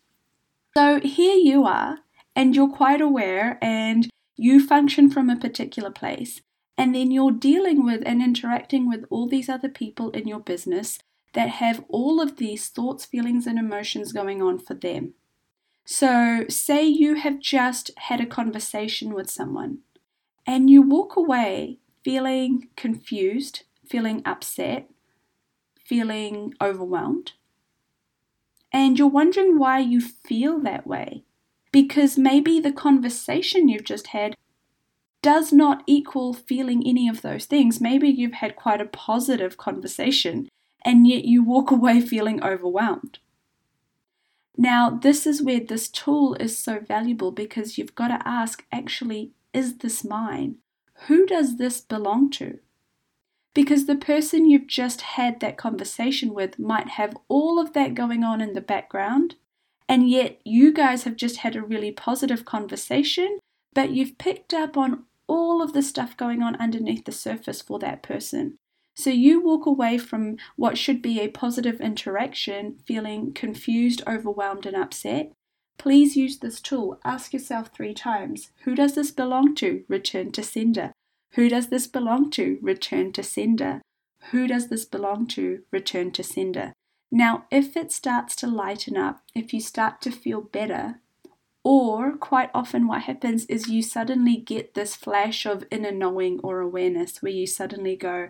So 0.75 0.99
here 0.99 1.35
you 1.35 1.65
are, 1.65 1.99
and 2.35 2.55
you're 2.55 2.69
quite 2.69 3.01
aware, 3.01 3.57
and 3.61 4.09
you 4.35 4.65
function 4.65 5.09
from 5.09 5.29
a 5.29 5.35
particular 5.35 5.91
place, 5.91 6.41
and 6.77 6.95
then 6.95 7.11
you're 7.11 7.31
dealing 7.31 7.83
with 7.83 8.01
and 8.05 8.21
interacting 8.21 8.87
with 8.87 9.05
all 9.09 9.27
these 9.27 9.49
other 9.49 9.69
people 9.69 10.11
in 10.11 10.27
your 10.27 10.39
business 10.39 10.99
that 11.33 11.49
have 11.49 11.83
all 11.89 12.21
of 12.21 12.37
these 12.37 12.69
thoughts, 12.69 13.05
feelings, 13.05 13.45
and 13.45 13.59
emotions 13.59 14.13
going 14.13 14.41
on 14.41 14.59
for 14.59 14.73
them. 14.73 15.13
So, 15.85 16.45
say 16.47 16.85
you 16.85 17.15
have 17.15 17.39
just 17.39 17.91
had 17.97 18.21
a 18.21 18.25
conversation 18.25 19.13
with 19.13 19.29
someone 19.29 19.79
and 20.45 20.69
you 20.69 20.81
walk 20.81 21.15
away 21.15 21.79
feeling 22.03 22.69
confused, 22.75 23.63
feeling 23.89 24.21
upset, 24.25 24.89
feeling 25.83 26.53
overwhelmed, 26.61 27.33
and 28.71 28.99
you're 28.99 29.07
wondering 29.07 29.57
why 29.57 29.79
you 29.79 29.99
feel 29.99 30.59
that 30.59 30.85
way. 30.85 31.23
Because 31.71 32.17
maybe 32.17 32.59
the 32.59 32.71
conversation 32.71 33.67
you've 33.67 33.83
just 33.83 34.07
had 34.07 34.35
does 35.21 35.51
not 35.51 35.83
equal 35.85 36.33
feeling 36.33 36.83
any 36.85 37.07
of 37.07 37.21
those 37.21 37.45
things. 37.45 37.81
Maybe 37.81 38.09
you've 38.09 38.33
had 38.33 38.55
quite 38.55 38.81
a 38.81 38.85
positive 38.85 39.57
conversation 39.57 40.49
and 40.85 41.07
yet 41.07 41.25
you 41.25 41.43
walk 41.43 41.71
away 41.71 42.01
feeling 42.01 42.43
overwhelmed. 42.43 43.19
Now, 44.57 44.89
this 44.89 45.25
is 45.25 45.41
where 45.41 45.61
this 45.61 45.87
tool 45.87 46.35
is 46.35 46.57
so 46.57 46.79
valuable 46.79 47.31
because 47.31 47.77
you've 47.77 47.95
got 47.95 48.09
to 48.09 48.27
ask 48.27 48.65
actually, 48.71 49.31
is 49.53 49.77
this 49.77 50.03
mine? 50.03 50.57
Who 51.07 51.25
does 51.25 51.57
this 51.57 51.79
belong 51.79 52.29
to? 52.31 52.59
Because 53.59 53.87
the 53.87 53.95
person 53.97 54.49
you've 54.49 54.67
just 54.67 55.01
had 55.01 55.41
that 55.41 55.57
conversation 55.57 56.33
with 56.33 56.57
might 56.57 56.91
have 56.91 57.17
all 57.27 57.59
of 57.59 57.73
that 57.73 57.93
going 57.93 58.23
on 58.23 58.39
in 58.39 58.53
the 58.53 58.61
background, 58.61 59.35
and 59.85 60.09
yet 60.09 60.39
you 60.45 60.71
guys 60.71 61.03
have 61.03 61.17
just 61.17 61.39
had 61.39 61.57
a 61.57 61.61
really 61.61 61.91
positive 61.91 62.45
conversation, 62.45 63.37
but 63.73 63.89
you've 63.89 64.17
picked 64.17 64.53
up 64.53 64.77
on 64.77 65.03
all 65.27 65.61
of 65.61 65.73
the 65.73 65.81
stuff 65.81 66.15
going 66.15 66.41
on 66.41 66.55
underneath 66.55 67.03
the 67.03 67.11
surface 67.11 67.61
for 67.61 67.79
that 67.79 68.01
person. 68.01 68.55
So 68.95 69.09
you 69.09 69.41
walk 69.41 69.65
away 69.65 69.97
from 69.97 70.37
what 70.55 70.77
should 70.77 71.01
be 71.01 71.19
a 71.19 71.27
positive 71.27 71.81
interaction 71.81 72.77
feeling 72.85 73.33
confused, 73.33 74.01
overwhelmed, 74.07 74.67
and 74.67 74.77
upset. 74.77 75.33
Please 75.77 76.15
use 76.15 76.37
this 76.37 76.61
tool. 76.61 76.97
Ask 77.03 77.33
yourself 77.33 77.71
three 77.73 77.93
times 77.93 78.51
Who 78.63 78.73
does 78.73 78.95
this 78.95 79.11
belong 79.11 79.53
to? 79.55 79.83
Return 79.89 80.31
to 80.31 80.43
sender. 80.43 80.93
Who 81.33 81.49
does 81.49 81.67
this 81.67 81.87
belong 81.87 82.31
to? 82.31 82.57
Return 82.61 83.11
to 83.13 83.23
sender. 83.23 83.81
Who 84.31 84.47
does 84.47 84.67
this 84.67 84.85
belong 84.85 85.27
to? 85.27 85.63
Return 85.71 86.11
to 86.11 86.23
sender. 86.23 86.73
Now, 87.11 87.45
if 87.49 87.75
it 87.75 87.91
starts 87.91 88.35
to 88.37 88.47
lighten 88.47 88.97
up, 88.97 89.21
if 89.33 89.53
you 89.53 89.61
start 89.61 90.01
to 90.01 90.11
feel 90.11 90.41
better, 90.41 90.99
or 91.63 92.15
quite 92.17 92.49
often 92.53 92.87
what 92.87 93.03
happens 93.03 93.45
is 93.45 93.67
you 93.67 93.81
suddenly 93.81 94.37
get 94.37 94.73
this 94.73 94.95
flash 94.95 95.45
of 95.45 95.65
inner 95.71 95.91
knowing 95.91 96.39
or 96.41 96.59
awareness 96.59 97.21
where 97.21 97.31
you 97.31 97.47
suddenly 97.47 97.95
go, 97.95 98.29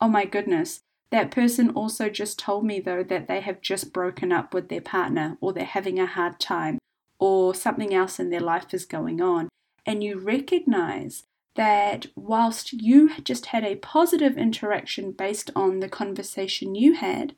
Oh 0.00 0.08
my 0.08 0.24
goodness, 0.24 0.80
that 1.10 1.30
person 1.30 1.70
also 1.70 2.08
just 2.08 2.38
told 2.38 2.64
me 2.64 2.80
though 2.80 3.02
that 3.04 3.28
they 3.28 3.40
have 3.40 3.60
just 3.60 3.92
broken 3.92 4.32
up 4.32 4.52
with 4.52 4.68
their 4.68 4.80
partner 4.80 5.38
or 5.40 5.52
they're 5.52 5.64
having 5.64 5.98
a 5.98 6.06
hard 6.06 6.38
time 6.38 6.78
or 7.18 7.54
something 7.54 7.94
else 7.94 8.18
in 8.20 8.30
their 8.30 8.40
life 8.40 8.74
is 8.74 8.84
going 8.84 9.20
on. 9.20 9.48
And 9.86 10.02
you 10.02 10.18
recognize 10.18 11.24
that 11.56 12.06
whilst 12.14 12.72
you 12.72 13.10
just 13.22 13.46
had 13.46 13.64
a 13.64 13.76
positive 13.76 14.38
interaction 14.38 15.12
based 15.12 15.50
on 15.56 15.80
the 15.80 15.88
conversation 15.88 16.74
you 16.74 16.94
had, 16.94 17.34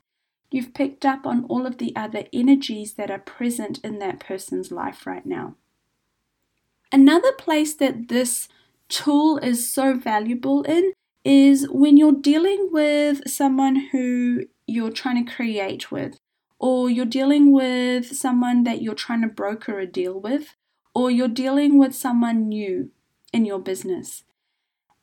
you've 0.50 0.74
picked 0.74 1.04
up 1.04 1.26
on 1.26 1.44
all 1.44 1.66
of 1.66 1.78
the 1.78 1.94
other 1.96 2.24
energies 2.32 2.94
that 2.94 3.10
are 3.10 3.18
present 3.18 3.78
in 3.82 3.98
that 3.98 4.20
person's 4.20 4.70
life 4.70 5.06
right 5.06 5.26
now. 5.26 5.56
Another 6.92 7.32
place 7.32 7.74
that 7.74 8.08
this 8.08 8.48
tool 8.88 9.38
is 9.38 9.72
so 9.72 9.94
valuable 9.94 10.62
in 10.62 10.92
is 11.24 11.68
when 11.70 11.96
you're 11.96 12.12
dealing 12.12 12.70
with 12.72 13.28
someone 13.28 13.88
who 13.92 14.44
you're 14.66 14.90
trying 14.90 15.24
to 15.24 15.32
create 15.32 15.90
with, 15.90 16.18
or 16.58 16.88
you're 16.88 17.04
dealing 17.04 17.52
with 17.52 18.16
someone 18.16 18.64
that 18.64 18.82
you're 18.82 18.94
trying 18.94 19.22
to 19.22 19.28
broker 19.28 19.78
a 19.78 19.86
deal 19.86 20.18
with, 20.18 20.54
or 20.94 21.10
you're 21.10 21.28
dealing 21.28 21.78
with 21.78 21.94
someone 21.94 22.48
new 22.48 22.90
in 23.32 23.44
your 23.44 23.58
business. 23.58 24.24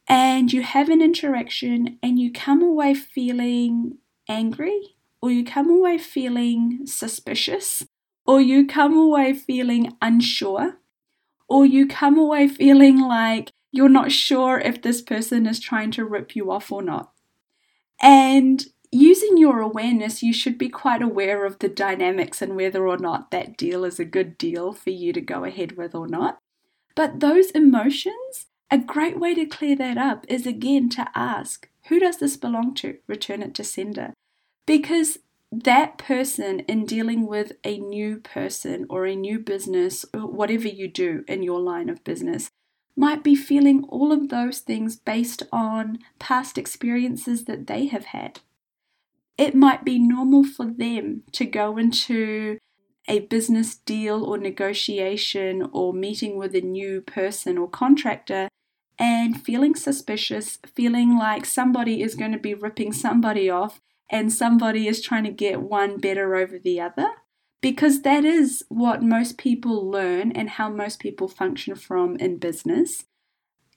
And 0.07 0.53
you 0.53 0.61
have 0.61 0.89
an 0.89 1.01
interaction 1.01 1.97
and 2.03 2.19
you 2.19 2.31
come 2.31 2.61
away 2.61 2.93
feeling 2.93 3.97
angry, 4.29 4.95
or 5.21 5.31
you 5.31 5.43
come 5.43 5.69
away 5.69 5.97
feeling 5.97 6.81
suspicious, 6.85 7.83
or 8.25 8.41
you 8.41 8.67
come 8.67 8.95
away 8.95 9.33
feeling 9.33 9.95
unsure, 10.01 10.79
or 11.47 11.65
you 11.65 11.87
come 11.87 12.17
away 12.17 12.47
feeling 12.47 12.99
like 12.99 13.51
you're 13.71 13.89
not 13.89 14.11
sure 14.11 14.59
if 14.59 14.81
this 14.81 15.01
person 15.01 15.45
is 15.45 15.59
trying 15.59 15.91
to 15.91 16.05
rip 16.05 16.35
you 16.35 16.51
off 16.51 16.71
or 16.71 16.81
not. 16.81 17.11
And 18.01 18.65
using 18.91 19.37
your 19.37 19.59
awareness, 19.59 20.23
you 20.23 20.33
should 20.33 20.57
be 20.57 20.69
quite 20.69 21.01
aware 21.01 21.45
of 21.45 21.59
the 21.59 21.67
dynamics 21.67 22.41
and 22.41 22.55
whether 22.55 22.87
or 22.87 22.97
not 22.97 23.31
that 23.31 23.57
deal 23.57 23.83
is 23.83 23.99
a 23.99 24.05
good 24.05 24.37
deal 24.37 24.71
for 24.73 24.91
you 24.91 25.11
to 25.13 25.21
go 25.21 25.43
ahead 25.43 25.73
with 25.77 25.93
or 25.93 26.07
not. 26.07 26.37
But 26.95 27.19
those 27.19 27.51
emotions, 27.51 28.47
a 28.71 28.77
great 28.77 29.19
way 29.19 29.35
to 29.35 29.45
clear 29.45 29.75
that 29.75 29.97
up 29.97 30.25
is 30.27 30.47
again 30.47 30.89
to 30.89 31.07
ask, 31.13 31.69
who 31.89 31.99
does 31.99 32.17
this 32.17 32.37
belong 32.37 32.73
to? 32.75 32.97
Return 33.07 33.43
it 33.43 33.53
to 33.55 33.63
sender. 33.63 34.13
Because 34.65 35.19
that 35.51 35.97
person, 35.97 36.61
in 36.61 36.85
dealing 36.85 37.27
with 37.27 37.53
a 37.63 37.77
new 37.77 38.17
person 38.17 38.85
or 38.89 39.05
a 39.05 39.15
new 39.15 39.39
business, 39.39 40.05
whatever 40.13 40.67
you 40.67 40.87
do 40.87 41.23
in 41.27 41.43
your 41.43 41.59
line 41.59 41.89
of 41.89 42.03
business, 42.03 42.49
might 42.95 43.23
be 43.23 43.35
feeling 43.35 43.83
all 43.89 44.11
of 44.11 44.29
those 44.29 44.59
things 44.59 44.95
based 44.95 45.43
on 45.51 45.99
past 46.17 46.57
experiences 46.57 47.43
that 47.45 47.67
they 47.67 47.87
have 47.87 48.05
had. 48.05 48.39
It 49.37 49.53
might 49.53 49.83
be 49.83 49.99
normal 49.99 50.45
for 50.45 50.65
them 50.65 51.23
to 51.33 51.45
go 51.45 51.77
into 51.77 52.57
a 53.07 53.19
business 53.19 53.75
deal 53.75 54.23
or 54.23 54.37
negotiation 54.37 55.69
or 55.71 55.93
meeting 55.93 56.37
with 56.37 56.55
a 56.55 56.61
new 56.61 57.01
person 57.01 57.57
or 57.57 57.67
contractor 57.67 58.47
and 58.97 59.41
feeling 59.41 59.75
suspicious, 59.75 60.59
feeling 60.73 61.17
like 61.17 61.45
somebody 61.45 62.01
is 62.01 62.15
going 62.15 62.31
to 62.31 62.39
be 62.39 62.53
ripping 62.53 62.93
somebody 62.93 63.49
off 63.49 63.81
and 64.09 64.31
somebody 64.31 64.87
is 64.87 65.01
trying 65.01 65.23
to 65.23 65.31
get 65.31 65.61
one 65.61 65.97
better 65.97 66.35
over 66.35 66.57
the 66.57 66.79
other 66.79 67.09
because 67.61 68.03
that 68.03 68.23
is 68.23 68.63
what 68.69 69.01
most 69.01 69.37
people 69.37 69.89
learn 69.89 70.31
and 70.31 70.51
how 70.51 70.69
most 70.69 70.99
people 70.99 71.27
function 71.27 71.75
from 71.75 72.15
in 72.17 72.37
business. 72.37 73.05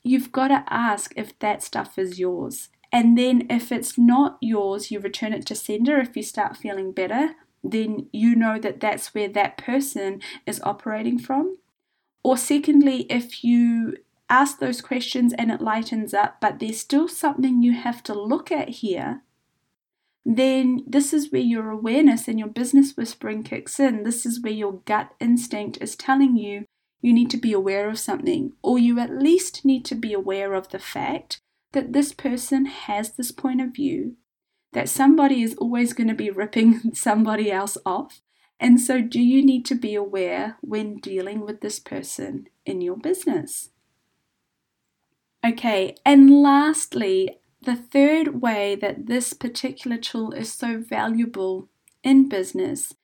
You've 0.03 0.31
got 0.31 0.49
to 0.49 0.65
ask 0.69 1.13
if 1.17 1.39
that 1.39 1.63
stuff 1.63 1.99
is 1.99 2.19
yours. 2.19 2.69
And 2.93 3.19
then 3.19 3.47
if 3.51 3.73
it's 3.73 3.99
not 3.99 4.39
yours, 4.41 4.91
you 4.91 5.01
return 5.01 5.33
it 5.33 5.47
to 5.47 5.55
sender. 5.55 5.99
If 5.99 6.17
you 6.17 6.23
start 6.23 6.57
feeling 6.57 6.93
better, 6.93 7.35
then 7.63 8.09
you 8.13 8.35
know 8.35 8.59
that 8.59 8.81
that's 8.81 9.15
where 9.15 9.29
that 9.29 9.59
person 9.59 10.21
is 10.47 10.61
operating 10.63 11.19
from. 11.19 11.59
Or 12.23 12.37
secondly, 12.37 13.07
if 13.11 13.43
you 13.45 13.97
ask 14.29 14.59
those 14.59 14.81
questions 14.81 15.33
and 15.33 15.51
it 15.51 15.61
lightens 15.61 16.13
up, 16.13 16.41
but 16.41 16.59
there's 16.59 16.81
still 16.81 17.09
something 17.09 17.63
you 17.63 17.73
have 17.73 18.03
to 18.05 18.15
look 18.15 18.53
at 18.53 18.69
here, 18.69 19.23
then 20.25 20.83
this 20.87 21.15
is 21.15 21.33
where 21.33 21.41
your 21.41 21.71
awareness 21.71 22.29
and 22.29 22.39
your 22.39 22.49
business 22.49 22.97
whispering 22.97 23.43
kicks 23.43 23.81
in. 23.81 24.03
This 24.03 24.27
is 24.27 24.43
where 24.43 24.53
your 24.53 24.81
gut 24.85 25.11
instinct 25.21 25.79
is 25.81 25.97
telling 25.97 26.37
you 26.37 26.67
you 27.01 27.13
need 27.13 27.31
to 27.31 27.37
be 27.37 27.53
aware 27.53 27.89
of 27.89 27.99
something, 27.99 28.53
or 28.63 28.79
you 28.79 28.99
at 28.99 29.19
least 29.23 29.65
need 29.65 29.85
to 29.87 29.95
be 29.95 30.13
aware 30.13 30.53
of 30.55 30.69
the 30.69 30.79
fact 30.79 31.41
that 31.73 31.93
this 31.93 32.13
person 32.13 32.67
has 32.67 33.13
this 33.13 33.31
point 33.31 33.61
of 33.61 33.75
view, 33.75 34.17
that 34.73 34.89
somebody 34.89 35.43
is 35.43 35.55
always 35.57 35.93
going 35.93 36.09
to 36.09 36.15
be 36.15 36.31
ripping 36.31 36.81
somebody 36.95 37.51
else 37.51 37.79
off. 37.85 38.21
And 38.61 38.81
so, 38.81 39.01
do 39.01 39.21
you 39.21 39.45
need 39.45 39.65
to 39.67 39.77
be 39.77 39.95
aware 39.95 40.57
when 40.61 40.99
dealing 40.99 41.41
with 41.41 41.61
this 41.61 41.79
person 41.79 42.49
in 42.67 42.81
your 42.81 42.97
business? 42.97 43.71
Okay, 45.47 45.95
and 46.05 46.43
lastly, 46.43 47.39
the 47.63 47.77
third 47.77 48.43
way 48.43 48.75
that 48.75 49.07
this 49.07 49.33
particular 49.33 49.97
tool 49.97 50.33
is 50.33 50.53
so 50.53 50.81
valuable 50.81 51.69
in 52.03 52.29
business 52.29 52.95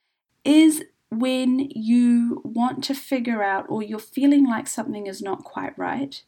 is 0.43 0.83
when 1.09 1.59
you 1.59 2.41
want 2.43 2.83
to 2.83 2.93
figure 2.93 3.43
out 3.43 3.65
or 3.69 3.81
you're 3.81 3.99
feeling 3.99 4.45
like 4.45 4.67
something 4.67 5.07
is 5.07 5.21
not 5.21 5.43
quite 5.43 5.77
right 5.77 6.23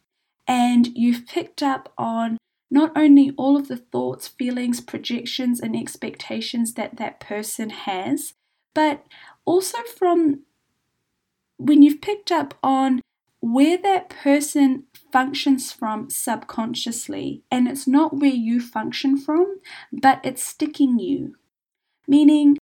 and 0.47 0.87
you've 0.95 1.27
picked 1.27 1.61
up 1.61 1.91
on 1.97 2.37
not 2.69 2.91
only 2.95 3.31
all 3.37 3.55
of 3.55 3.67
the 3.67 3.77
thoughts, 3.77 4.27
feelings, 4.27 4.81
projections, 4.81 5.59
and 5.59 5.75
expectations 5.75 6.73
that 6.73 6.97
that 6.97 7.19
person 7.19 7.69
has, 7.69 8.33
but 8.73 9.05
also 9.45 9.77
from 9.97 10.41
when 11.57 11.81
you've 11.81 12.01
picked 12.01 12.31
up 12.31 12.53
on 12.61 13.01
where 13.39 13.77
that 13.77 14.09
person 14.09 14.83
functions 15.11 15.71
from 15.71 16.09
subconsciously, 16.09 17.43
and 17.49 17.67
it's 17.67 17.87
not 17.87 18.17
where 18.17 18.29
you 18.29 18.59
function 18.59 19.17
from, 19.17 19.59
but 19.91 20.19
it's 20.23 20.43
sticking 20.43 20.99
you. 20.99 21.35
Meaning, 22.07 22.57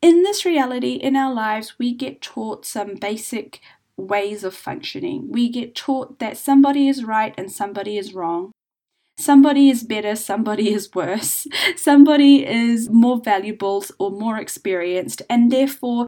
in 0.00 0.22
this 0.22 0.44
reality, 0.44 0.94
in 0.94 1.16
our 1.16 1.32
lives, 1.32 1.78
we 1.78 1.94
get 1.94 2.20
taught 2.20 2.64
some 2.64 2.94
basic 2.94 3.60
ways 3.96 4.44
of 4.44 4.54
functioning. 4.54 5.28
We 5.30 5.48
get 5.48 5.74
taught 5.74 6.18
that 6.20 6.36
somebody 6.36 6.88
is 6.88 7.04
right 7.04 7.34
and 7.36 7.50
somebody 7.50 7.98
is 7.98 8.14
wrong. 8.14 8.52
Somebody 9.18 9.68
is 9.68 9.82
better, 9.82 10.14
somebody 10.14 10.72
is 10.72 10.94
worse. 10.94 11.46
Somebody 11.76 12.46
is 12.46 12.88
more 12.88 13.20
valuable 13.20 13.84
or 13.98 14.10
more 14.10 14.38
experienced, 14.38 15.22
and 15.28 15.50
therefore 15.50 16.06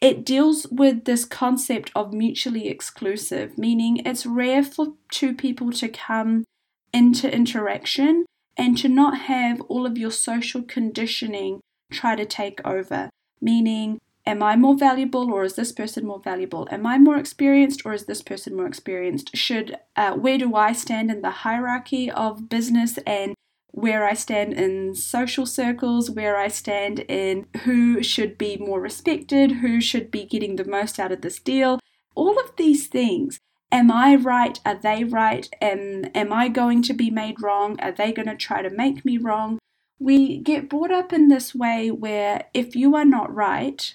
it 0.00 0.24
deals 0.24 0.66
with 0.68 1.04
this 1.04 1.24
concept 1.24 1.90
of 1.94 2.12
mutually 2.12 2.68
exclusive, 2.68 3.58
meaning 3.58 3.98
it's 4.06 4.24
rare 4.24 4.62
for 4.62 4.94
two 5.10 5.34
people 5.34 5.72
to 5.72 5.88
come 5.88 6.44
into 6.92 7.32
interaction 7.32 8.26
and 8.56 8.78
to 8.78 8.88
not 8.88 9.22
have 9.22 9.60
all 9.62 9.84
of 9.84 9.98
your 9.98 10.10
social 10.10 10.62
conditioning 10.62 11.60
try 11.90 12.14
to 12.14 12.24
take 12.24 12.60
over, 12.64 13.10
meaning 13.40 14.00
am 14.24 14.42
I 14.42 14.56
more 14.56 14.76
valuable 14.76 15.32
or 15.32 15.44
is 15.44 15.54
this 15.54 15.72
person 15.72 16.06
more 16.06 16.20
valuable? 16.20 16.68
Am 16.70 16.86
I 16.86 16.98
more 16.98 17.16
experienced 17.16 17.82
or 17.84 17.92
is 17.92 18.06
this 18.06 18.22
person 18.22 18.56
more 18.56 18.66
experienced? 18.66 19.36
Should 19.36 19.76
uh, 19.96 20.12
where 20.14 20.38
do 20.38 20.54
I 20.54 20.72
stand 20.72 21.10
in 21.10 21.22
the 21.22 21.30
hierarchy 21.30 22.10
of 22.10 22.48
business 22.48 22.98
and 23.06 23.34
where 23.72 24.06
I 24.06 24.12
stand 24.14 24.52
in 24.52 24.94
social 24.94 25.46
circles, 25.46 26.10
where 26.10 26.36
I 26.36 26.48
stand 26.48 27.00
in 27.00 27.46
who 27.64 28.02
should 28.02 28.36
be 28.36 28.56
more 28.58 28.80
respected, 28.80 29.52
who 29.52 29.80
should 29.80 30.10
be 30.10 30.24
getting 30.24 30.56
the 30.56 30.64
most 30.64 30.98
out 30.98 31.10
of 31.10 31.22
this 31.22 31.38
deal? 31.38 31.80
All 32.14 32.38
of 32.38 32.54
these 32.56 32.86
things. 32.86 33.40
Am 33.72 33.90
I 33.90 34.14
right? 34.14 34.60
Are 34.66 34.78
they 34.78 35.02
right? 35.04 35.48
Am, 35.62 36.04
am 36.14 36.30
I 36.30 36.48
going 36.48 36.82
to 36.82 36.92
be 36.92 37.10
made 37.10 37.40
wrong? 37.40 37.80
Are 37.80 37.92
they 37.92 38.12
going 38.12 38.28
to 38.28 38.36
try 38.36 38.60
to 38.60 38.68
make 38.68 39.02
me 39.06 39.16
wrong? 39.16 39.58
We 39.98 40.36
get 40.36 40.68
brought 40.68 40.90
up 40.90 41.10
in 41.10 41.28
this 41.28 41.54
way 41.54 41.90
where 41.90 42.44
if 42.52 42.76
you 42.76 42.94
are 42.94 43.06
not 43.06 43.34
right, 43.34 43.94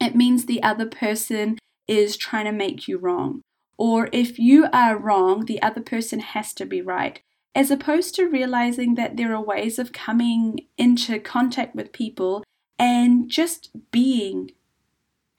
it 0.00 0.16
means 0.16 0.46
the 0.46 0.62
other 0.62 0.86
person 0.86 1.58
is 1.86 2.16
trying 2.16 2.46
to 2.46 2.52
make 2.52 2.88
you 2.88 2.98
wrong. 2.98 3.42
Or 3.76 4.08
if 4.12 4.38
you 4.38 4.66
are 4.72 4.98
wrong, 4.98 5.44
the 5.44 5.60
other 5.62 5.80
person 5.80 6.20
has 6.20 6.52
to 6.54 6.66
be 6.66 6.80
right. 6.80 7.20
As 7.54 7.70
opposed 7.70 8.14
to 8.14 8.28
realizing 8.28 8.94
that 8.94 9.16
there 9.16 9.34
are 9.34 9.42
ways 9.42 9.78
of 9.78 9.92
coming 9.92 10.66
into 10.78 11.18
contact 11.18 11.74
with 11.74 11.92
people 11.92 12.44
and 12.78 13.28
just 13.28 13.70
being 13.90 14.52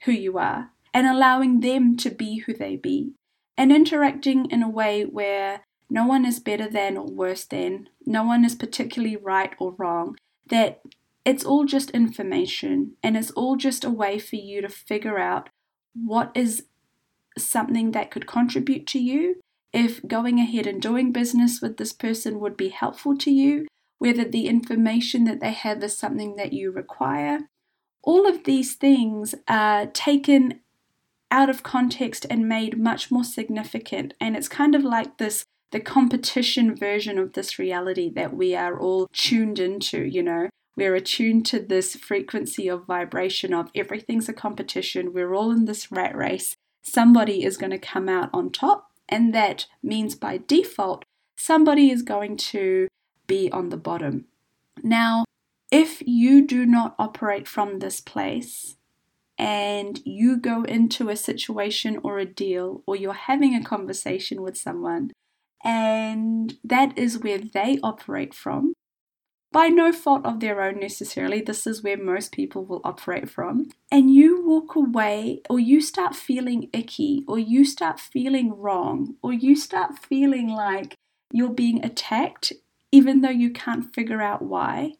who 0.04 0.12
you 0.12 0.38
are 0.38 0.70
and 0.92 1.06
allowing 1.06 1.60
them 1.60 1.96
to 1.96 2.10
be 2.10 2.38
who 2.38 2.52
they 2.52 2.76
be 2.76 3.12
and 3.56 3.72
interacting 3.72 4.50
in 4.50 4.62
a 4.62 4.68
way 4.68 5.04
where 5.04 5.64
no 5.88 6.06
one 6.06 6.24
is 6.24 6.40
better 6.40 6.68
than 6.68 6.96
or 6.96 7.06
worse 7.06 7.44
than, 7.44 7.88
no 8.06 8.24
one 8.24 8.44
is 8.44 8.54
particularly 8.54 9.16
right 9.16 9.54
or 9.58 9.72
wrong, 9.72 10.16
that 10.48 10.82
it's 11.24 11.44
all 11.44 11.64
just 11.64 11.90
information 11.90 12.92
and 13.02 13.16
it's 13.16 13.30
all 13.32 13.56
just 13.56 13.84
a 13.84 13.90
way 13.90 14.18
for 14.18 14.36
you 14.36 14.60
to 14.60 14.68
figure 14.68 15.18
out 15.18 15.48
what 15.94 16.32
is 16.34 16.64
something 17.38 17.92
that 17.92 18.10
could 18.10 18.26
contribute 18.26 18.86
to 18.88 18.98
you, 18.98 19.36
if 19.72 20.06
going 20.06 20.38
ahead 20.38 20.66
and 20.66 20.82
doing 20.82 21.12
business 21.12 21.60
with 21.62 21.76
this 21.76 21.92
person 21.92 22.40
would 22.40 22.56
be 22.56 22.68
helpful 22.68 23.16
to 23.16 23.30
you, 23.30 23.66
whether 23.98 24.24
the 24.24 24.48
information 24.48 25.24
that 25.24 25.40
they 25.40 25.52
have 25.52 25.82
is 25.82 25.96
something 25.96 26.36
that 26.36 26.52
you 26.52 26.70
require. 26.70 27.40
All 28.02 28.26
of 28.26 28.44
these 28.44 28.74
things 28.74 29.34
are 29.48 29.86
taken 29.86 30.60
out 31.30 31.48
of 31.48 31.62
context 31.62 32.26
and 32.28 32.48
made 32.48 32.78
much 32.78 33.10
more 33.10 33.24
significant. 33.24 34.12
And 34.20 34.36
it's 34.36 34.48
kind 34.48 34.74
of 34.74 34.84
like 34.84 35.18
this 35.18 35.44
the 35.70 35.80
competition 35.80 36.76
version 36.76 37.18
of 37.18 37.32
this 37.32 37.58
reality 37.58 38.10
that 38.14 38.34
we 38.36 38.54
are 38.54 38.78
all 38.78 39.08
tuned 39.12 39.58
into, 39.58 40.04
you 40.04 40.22
know. 40.22 40.50
We're 40.76 40.94
attuned 40.94 41.46
to 41.46 41.60
this 41.60 41.96
frequency 41.96 42.68
of 42.68 42.86
vibration 42.86 43.52
of 43.52 43.70
everything's 43.74 44.28
a 44.28 44.32
competition. 44.32 45.12
We're 45.12 45.34
all 45.34 45.50
in 45.50 45.66
this 45.66 45.92
rat 45.92 46.16
race. 46.16 46.56
Somebody 46.82 47.44
is 47.44 47.58
going 47.58 47.70
to 47.70 47.78
come 47.78 48.08
out 48.08 48.30
on 48.32 48.50
top, 48.50 48.90
and 49.08 49.34
that 49.34 49.66
means 49.82 50.14
by 50.14 50.40
default, 50.46 51.04
somebody 51.36 51.90
is 51.90 52.02
going 52.02 52.36
to 52.36 52.88
be 53.26 53.50
on 53.50 53.68
the 53.68 53.76
bottom. 53.76 54.26
Now, 54.82 55.24
if 55.70 56.02
you 56.06 56.46
do 56.46 56.66
not 56.66 56.94
operate 56.98 57.46
from 57.46 57.78
this 57.78 58.00
place, 58.00 58.76
and 59.38 60.00
you 60.04 60.36
go 60.36 60.62
into 60.64 61.08
a 61.08 61.16
situation 61.16 61.98
or 62.02 62.18
a 62.18 62.26
deal, 62.26 62.82
or 62.86 62.96
you're 62.96 63.12
having 63.12 63.54
a 63.54 63.64
conversation 63.64 64.42
with 64.42 64.56
someone, 64.56 65.10
and 65.64 66.58
that 66.64 66.96
is 66.96 67.18
where 67.18 67.38
they 67.38 67.78
operate 67.82 68.34
from, 68.34 68.74
by 69.52 69.68
no 69.68 69.92
fault 69.92 70.24
of 70.24 70.40
their 70.40 70.62
own 70.62 70.80
necessarily. 70.80 71.42
This 71.42 71.66
is 71.66 71.82
where 71.82 71.96
most 71.96 72.32
people 72.32 72.64
will 72.64 72.80
operate 72.82 73.28
from. 73.28 73.68
And 73.90 74.12
you 74.12 74.44
walk 74.46 74.74
away, 74.74 75.42
or 75.50 75.60
you 75.60 75.80
start 75.80 76.16
feeling 76.16 76.70
icky, 76.72 77.24
or 77.28 77.38
you 77.38 77.64
start 77.64 78.00
feeling 78.00 78.58
wrong, 78.58 79.16
or 79.22 79.32
you 79.32 79.54
start 79.54 79.98
feeling 79.98 80.48
like 80.48 80.96
you're 81.30 81.50
being 81.50 81.84
attacked, 81.84 82.52
even 82.90 83.20
though 83.20 83.30
you 83.30 83.50
can't 83.50 83.94
figure 83.94 84.22
out 84.22 84.42
why. 84.42 84.94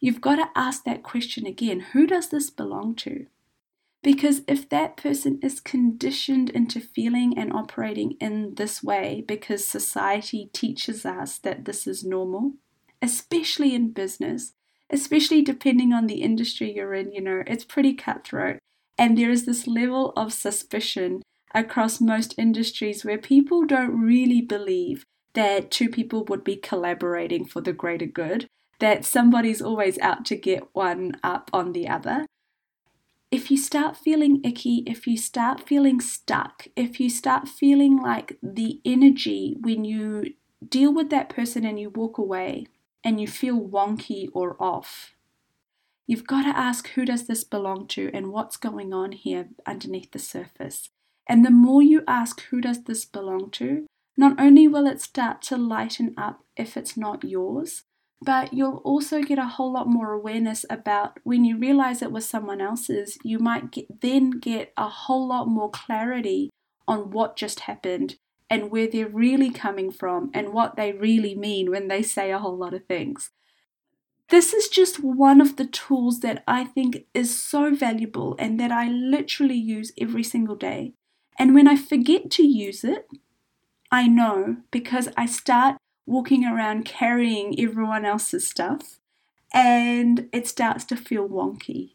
You've 0.00 0.20
got 0.20 0.36
to 0.36 0.48
ask 0.56 0.84
that 0.84 1.02
question 1.02 1.46
again 1.46 1.80
who 1.92 2.06
does 2.06 2.30
this 2.30 2.50
belong 2.50 2.96
to? 2.96 3.26
Because 4.02 4.42
if 4.48 4.68
that 4.70 4.96
person 4.96 5.38
is 5.42 5.60
conditioned 5.60 6.50
into 6.50 6.80
feeling 6.80 7.38
and 7.38 7.52
operating 7.52 8.16
in 8.20 8.56
this 8.56 8.82
way 8.82 9.22
because 9.28 9.66
society 9.66 10.50
teaches 10.52 11.06
us 11.06 11.38
that 11.38 11.66
this 11.66 11.86
is 11.86 12.02
normal, 12.02 12.54
especially 13.02 13.74
in 13.74 13.90
business, 13.90 14.54
especially 14.88 15.42
depending 15.42 15.92
on 15.92 16.06
the 16.06 16.22
industry 16.22 16.72
you're 16.72 16.94
in, 16.94 17.12
you 17.12 17.20
know, 17.20 17.42
it's 17.46 17.64
pretty 17.64 17.92
cutthroat. 17.92 18.58
And 18.96 19.18
there 19.18 19.30
is 19.30 19.44
this 19.44 19.66
level 19.66 20.12
of 20.16 20.32
suspicion 20.32 21.22
across 21.54 22.00
most 22.00 22.34
industries 22.38 23.04
where 23.04 23.18
people 23.18 23.66
don't 23.66 24.00
really 24.00 24.40
believe 24.40 25.04
that 25.34 25.70
two 25.70 25.88
people 25.88 26.24
would 26.24 26.44
be 26.44 26.56
collaborating 26.56 27.44
for 27.44 27.60
the 27.60 27.72
greater 27.72 28.06
good, 28.06 28.46
that 28.78 29.04
somebody's 29.04 29.62
always 29.62 29.98
out 29.98 30.24
to 30.26 30.36
get 30.36 30.74
one 30.74 31.16
up 31.22 31.50
on 31.52 31.72
the 31.72 31.88
other. 31.88 32.26
If 33.30 33.50
you 33.50 33.56
start 33.56 33.96
feeling 33.96 34.42
icky, 34.44 34.84
if 34.86 35.06
you 35.06 35.16
start 35.16 35.66
feeling 35.66 36.00
stuck, 36.00 36.66
if 36.76 37.00
you 37.00 37.08
start 37.08 37.48
feeling 37.48 37.96
like 37.96 38.36
the 38.42 38.80
energy 38.84 39.56
when 39.58 39.86
you 39.86 40.34
deal 40.68 40.92
with 40.92 41.08
that 41.10 41.30
person 41.30 41.64
and 41.64 41.80
you 41.80 41.88
walk 41.88 42.18
away 42.18 42.66
and 43.04 43.20
you 43.20 43.26
feel 43.26 43.60
wonky 43.60 44.28
or 44.32 44.56
off, 44.62 45.14
you've 46.06 46.26
got 46.26 46.42
to 46.42 46.56
ask 46.56 46.88
who 46.90 47.04
does 47.04 47.26
this 47.26 47.44
belong 47.44 47.86
to 47.88 48.10
and 48.12 48.32
what's 48.32 48.56
going 48.56 48.92
on 48.92 49.12
here 49.12 49.48
underneath 49.66 50.12
the 50.12 50.18
surface. 50.18 50.90
And 51.28 51.44
the 51.44 51.50
more 51.50 51.82
you 51.82 52.02
ask 52.06 52.42
who 52.42 52.60
does 52.60 52.84
this 52.84 53.04
belong 53.04 53.50
to, 53.52 53.86
not 54.16 54.38
only 54.40 54.68
will 54.68 54.86
it 54.86 55.00
start 55.00 55.40
to 55.42 55.56
lighten 55.56 56.14
up 56.16 56.40
if 56.56 56.76
it's 56.76 56.96
not 56.96 57.24
yours, 57.24 57.84
but 58.20 58.52
you'll 58.52 58.82
also 58.84 59.22
get 59.22 59.38
a 59.38 59.46
whole 59.46 59.72
lot 59.72 59.88
more 59.88 60.12
awareness 60.12 60.64
about 60.70 61.18
when 61.24 61.44
you 61.44 61.58
realize 61.58 62.02
it 62.02 62.12
was 62.12 62.28
someone 62.28 62.60
else's, 62.60 63.18
you 63.24 63.38
might 63.38 63.70
get, 63.72 64.00
then 64.00 64.30
get 64.30 64.72
a 64.76 64.88
whole 64.88 65.26
lot 65.26 65.48
more 65.48 65.70
clarity 65.70 66.50
on 66.86 67.10
what 67.10 67.36
just 67.36 67.60
happened 67.60 68.16
and 68.52 68.70
where 68.70 68.86
they're 68.86 69.08
really 69.08 69.50
coming 69.50 69.90
from 69.90 70.30
and 70.34 70.52
what 70.52 70.76
they 70.76 70.92
really 70.92 71.34
mean 71.34 71.70
when 71.70 71.88
they 71.88 72.02
say 72.02 72.30
a 72.30 72.38
whole 72.38 72.54
lot 72.54 72.74
of 72.74 72.84
things. 72.84 73.30
This 74.28 74.52
is 74.52 74.68
just 74.68 75.02
one 75.02 75.40
of 75.40 75.56
the 75.56 75.64
tools 75.64 76.20
that 76.20 76.44
I 76.46 76.64
think 76.64 77.06
is 77.14 77.42
so 77.42 77.74
valuable 77.74 78.36
and 78.38 78.60
that 78.60 78.70
I 78.70 78.88
literally 78.88 79.56
use 79.56 79.92
every 79.98 80.22
single 80.22 80.54
day. 80.54 80.92
And 81.38 81.54
when 81.54 81.66
I 81.66 81.76
forget 81.76 82.30
to 82.32 82.42
use 82.42 82.84
it, 82.84 83.08
I 83.90 84.06
know 84.06 84.58
because 84.70 85.08
I 85.16 85.24
start 85.24 85.78
walking 86.04 86.44
around 86.44 86.84
carrying 86.84 87.58
everyone 87.58 88.04
else's 88.04 88.46
stuff 88.46 88.98
and 89.54 90.28
it 90.30 90.46
starts 90.46 90.84
to 90.86 90.96
feel 90.96 91.26
wonky. 91.26 91.94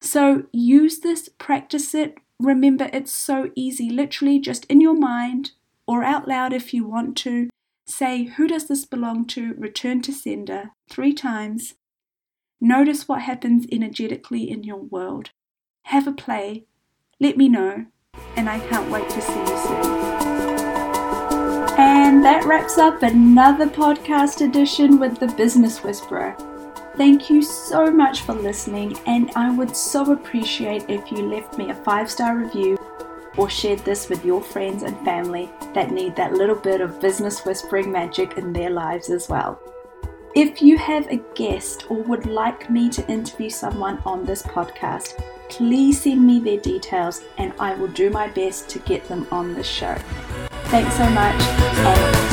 So 0.00 0.44
use 0.52 1.00
this, 1.00 1.28
practice 1.28 1.92
it. 1.92 2.18
Remember, 2.38 2.88
it's 2.92 3.12
so 3.12 3.50
easy, 3.56 3.90
literally 3.90 4.38
just 4.38 4.64
in 4.66 4.80
your 4.80 4.94
mind, 4.96 5.50
or 5.88 6.04
out 6.04 6.28
loud 6.28 6.52
if 6.52 6.74
you 6.74 6.86
want 6.86 7.16
to, 7.16 7.48
say, 7.86 8.24
Who 8.24 8.46
does 8.46 8.68
this 8.68 8.84
belong 8.84 9.26
to? 9.28 9.54
Return 9.54 10.02
to 10.02 10.12
sender 10.12 10.70
three 10.88 11.14
times. 11.14 11.74
Notice 12.60 13.08
what 13.08 13.22
happens 13.22 13.66
energetically 13.72 14.48
in 14.48 14.62
your 14.62 14.82
world. 14.82 15.30
Have 15.84 16.06
a 16.06 16.12
play. 16.12 16.66
Let 17.18 17.36
me 17.36 17.48
know, 17.48 17.86
and 18.36 18.48
I 18.48 18.60
can't 18.68 18.90
wait 18.90 19.08
to 19.08 19.20
see 19.20 19.40
you 19.40 19.46
soon. 19.46 20.08
And 21.78 22.24
that 22.24 22.44
wraps 22.44 22.76
up 22.76 23.02
another 23.02 23.66
podcast 23.66 24.44
edition 24.46 24.98
with 25.00 25.18
the 25.18 25.28
Business 25.28 25.82
Whisperer. 25.82 26.36
Thank 26.96 27.30
you 27.30 27.42
so 27.42 27.90
much 27.90 28.22
for 28.22 28.34
listening, 28.34 28.98
and 29.06 29.30
I 29.36 29.50
would 29.56 29.74
so 29.76 30.12
appreciate 30.12 30.84
if 30.88 31.10
you 31.10 31.22
left 31.22 31.56
me 31.56 31.70
a 31.70 31.74
five 31.74 32.10
star 32.10 32.36
review 32.36 32.76
or 33.36 33.50
shared 33.50 33.80
this 33.80 34.08
with 34.08 34.24
your 34.24 34.42
friends 34.42 34.82
and 34.82 34.96
family 35.04 35.50
that 35.74 35.90
need 35.90 36.16
that 36.16 36.34
little 36.34 36.56
bit 36.56 36.80
of 36.80 37.00
business 37.00 37.44
whispering 37.44 37.92
magic 37.92 38.38
in 38.38 38.52
their 38.52 38.70
lives 38.70 39.10
as 39.10 39.28
well. 39.28 39.60
If 40.34 40.62
you 40.62 40.78
have 40.78 41.06
a 41.08 41.16
guest 41.34 41.86
or 41.88 42.02
would 42.02 42.26
like 42.26 42.70
me 42.70 42.88
to 42.90 43.06
interview 43.10 43.50
someone 43.50 44.00
on 44.04 44.24
this 44.24 44.42
podcast, 44.42 45.22
please 45.48 46.02
send 46.02 46.26
me 46.26 46.38
their 46.38 46.58
details 46.58 47.22
and 47.38 47.52
I 47.58 47.74
will 47.74 47.88
do 47.88 48.10
my 48.10 48.28
best 48.28 48.68
to 48.70 48.78
get 48.80 49.08
them 49.08 49.26
on 49.30 49.54
the 49.54 49.64
show. 49.64 49.96
Thanks 50.64 50.96
so 50.96 51.08
much 51.10 52.27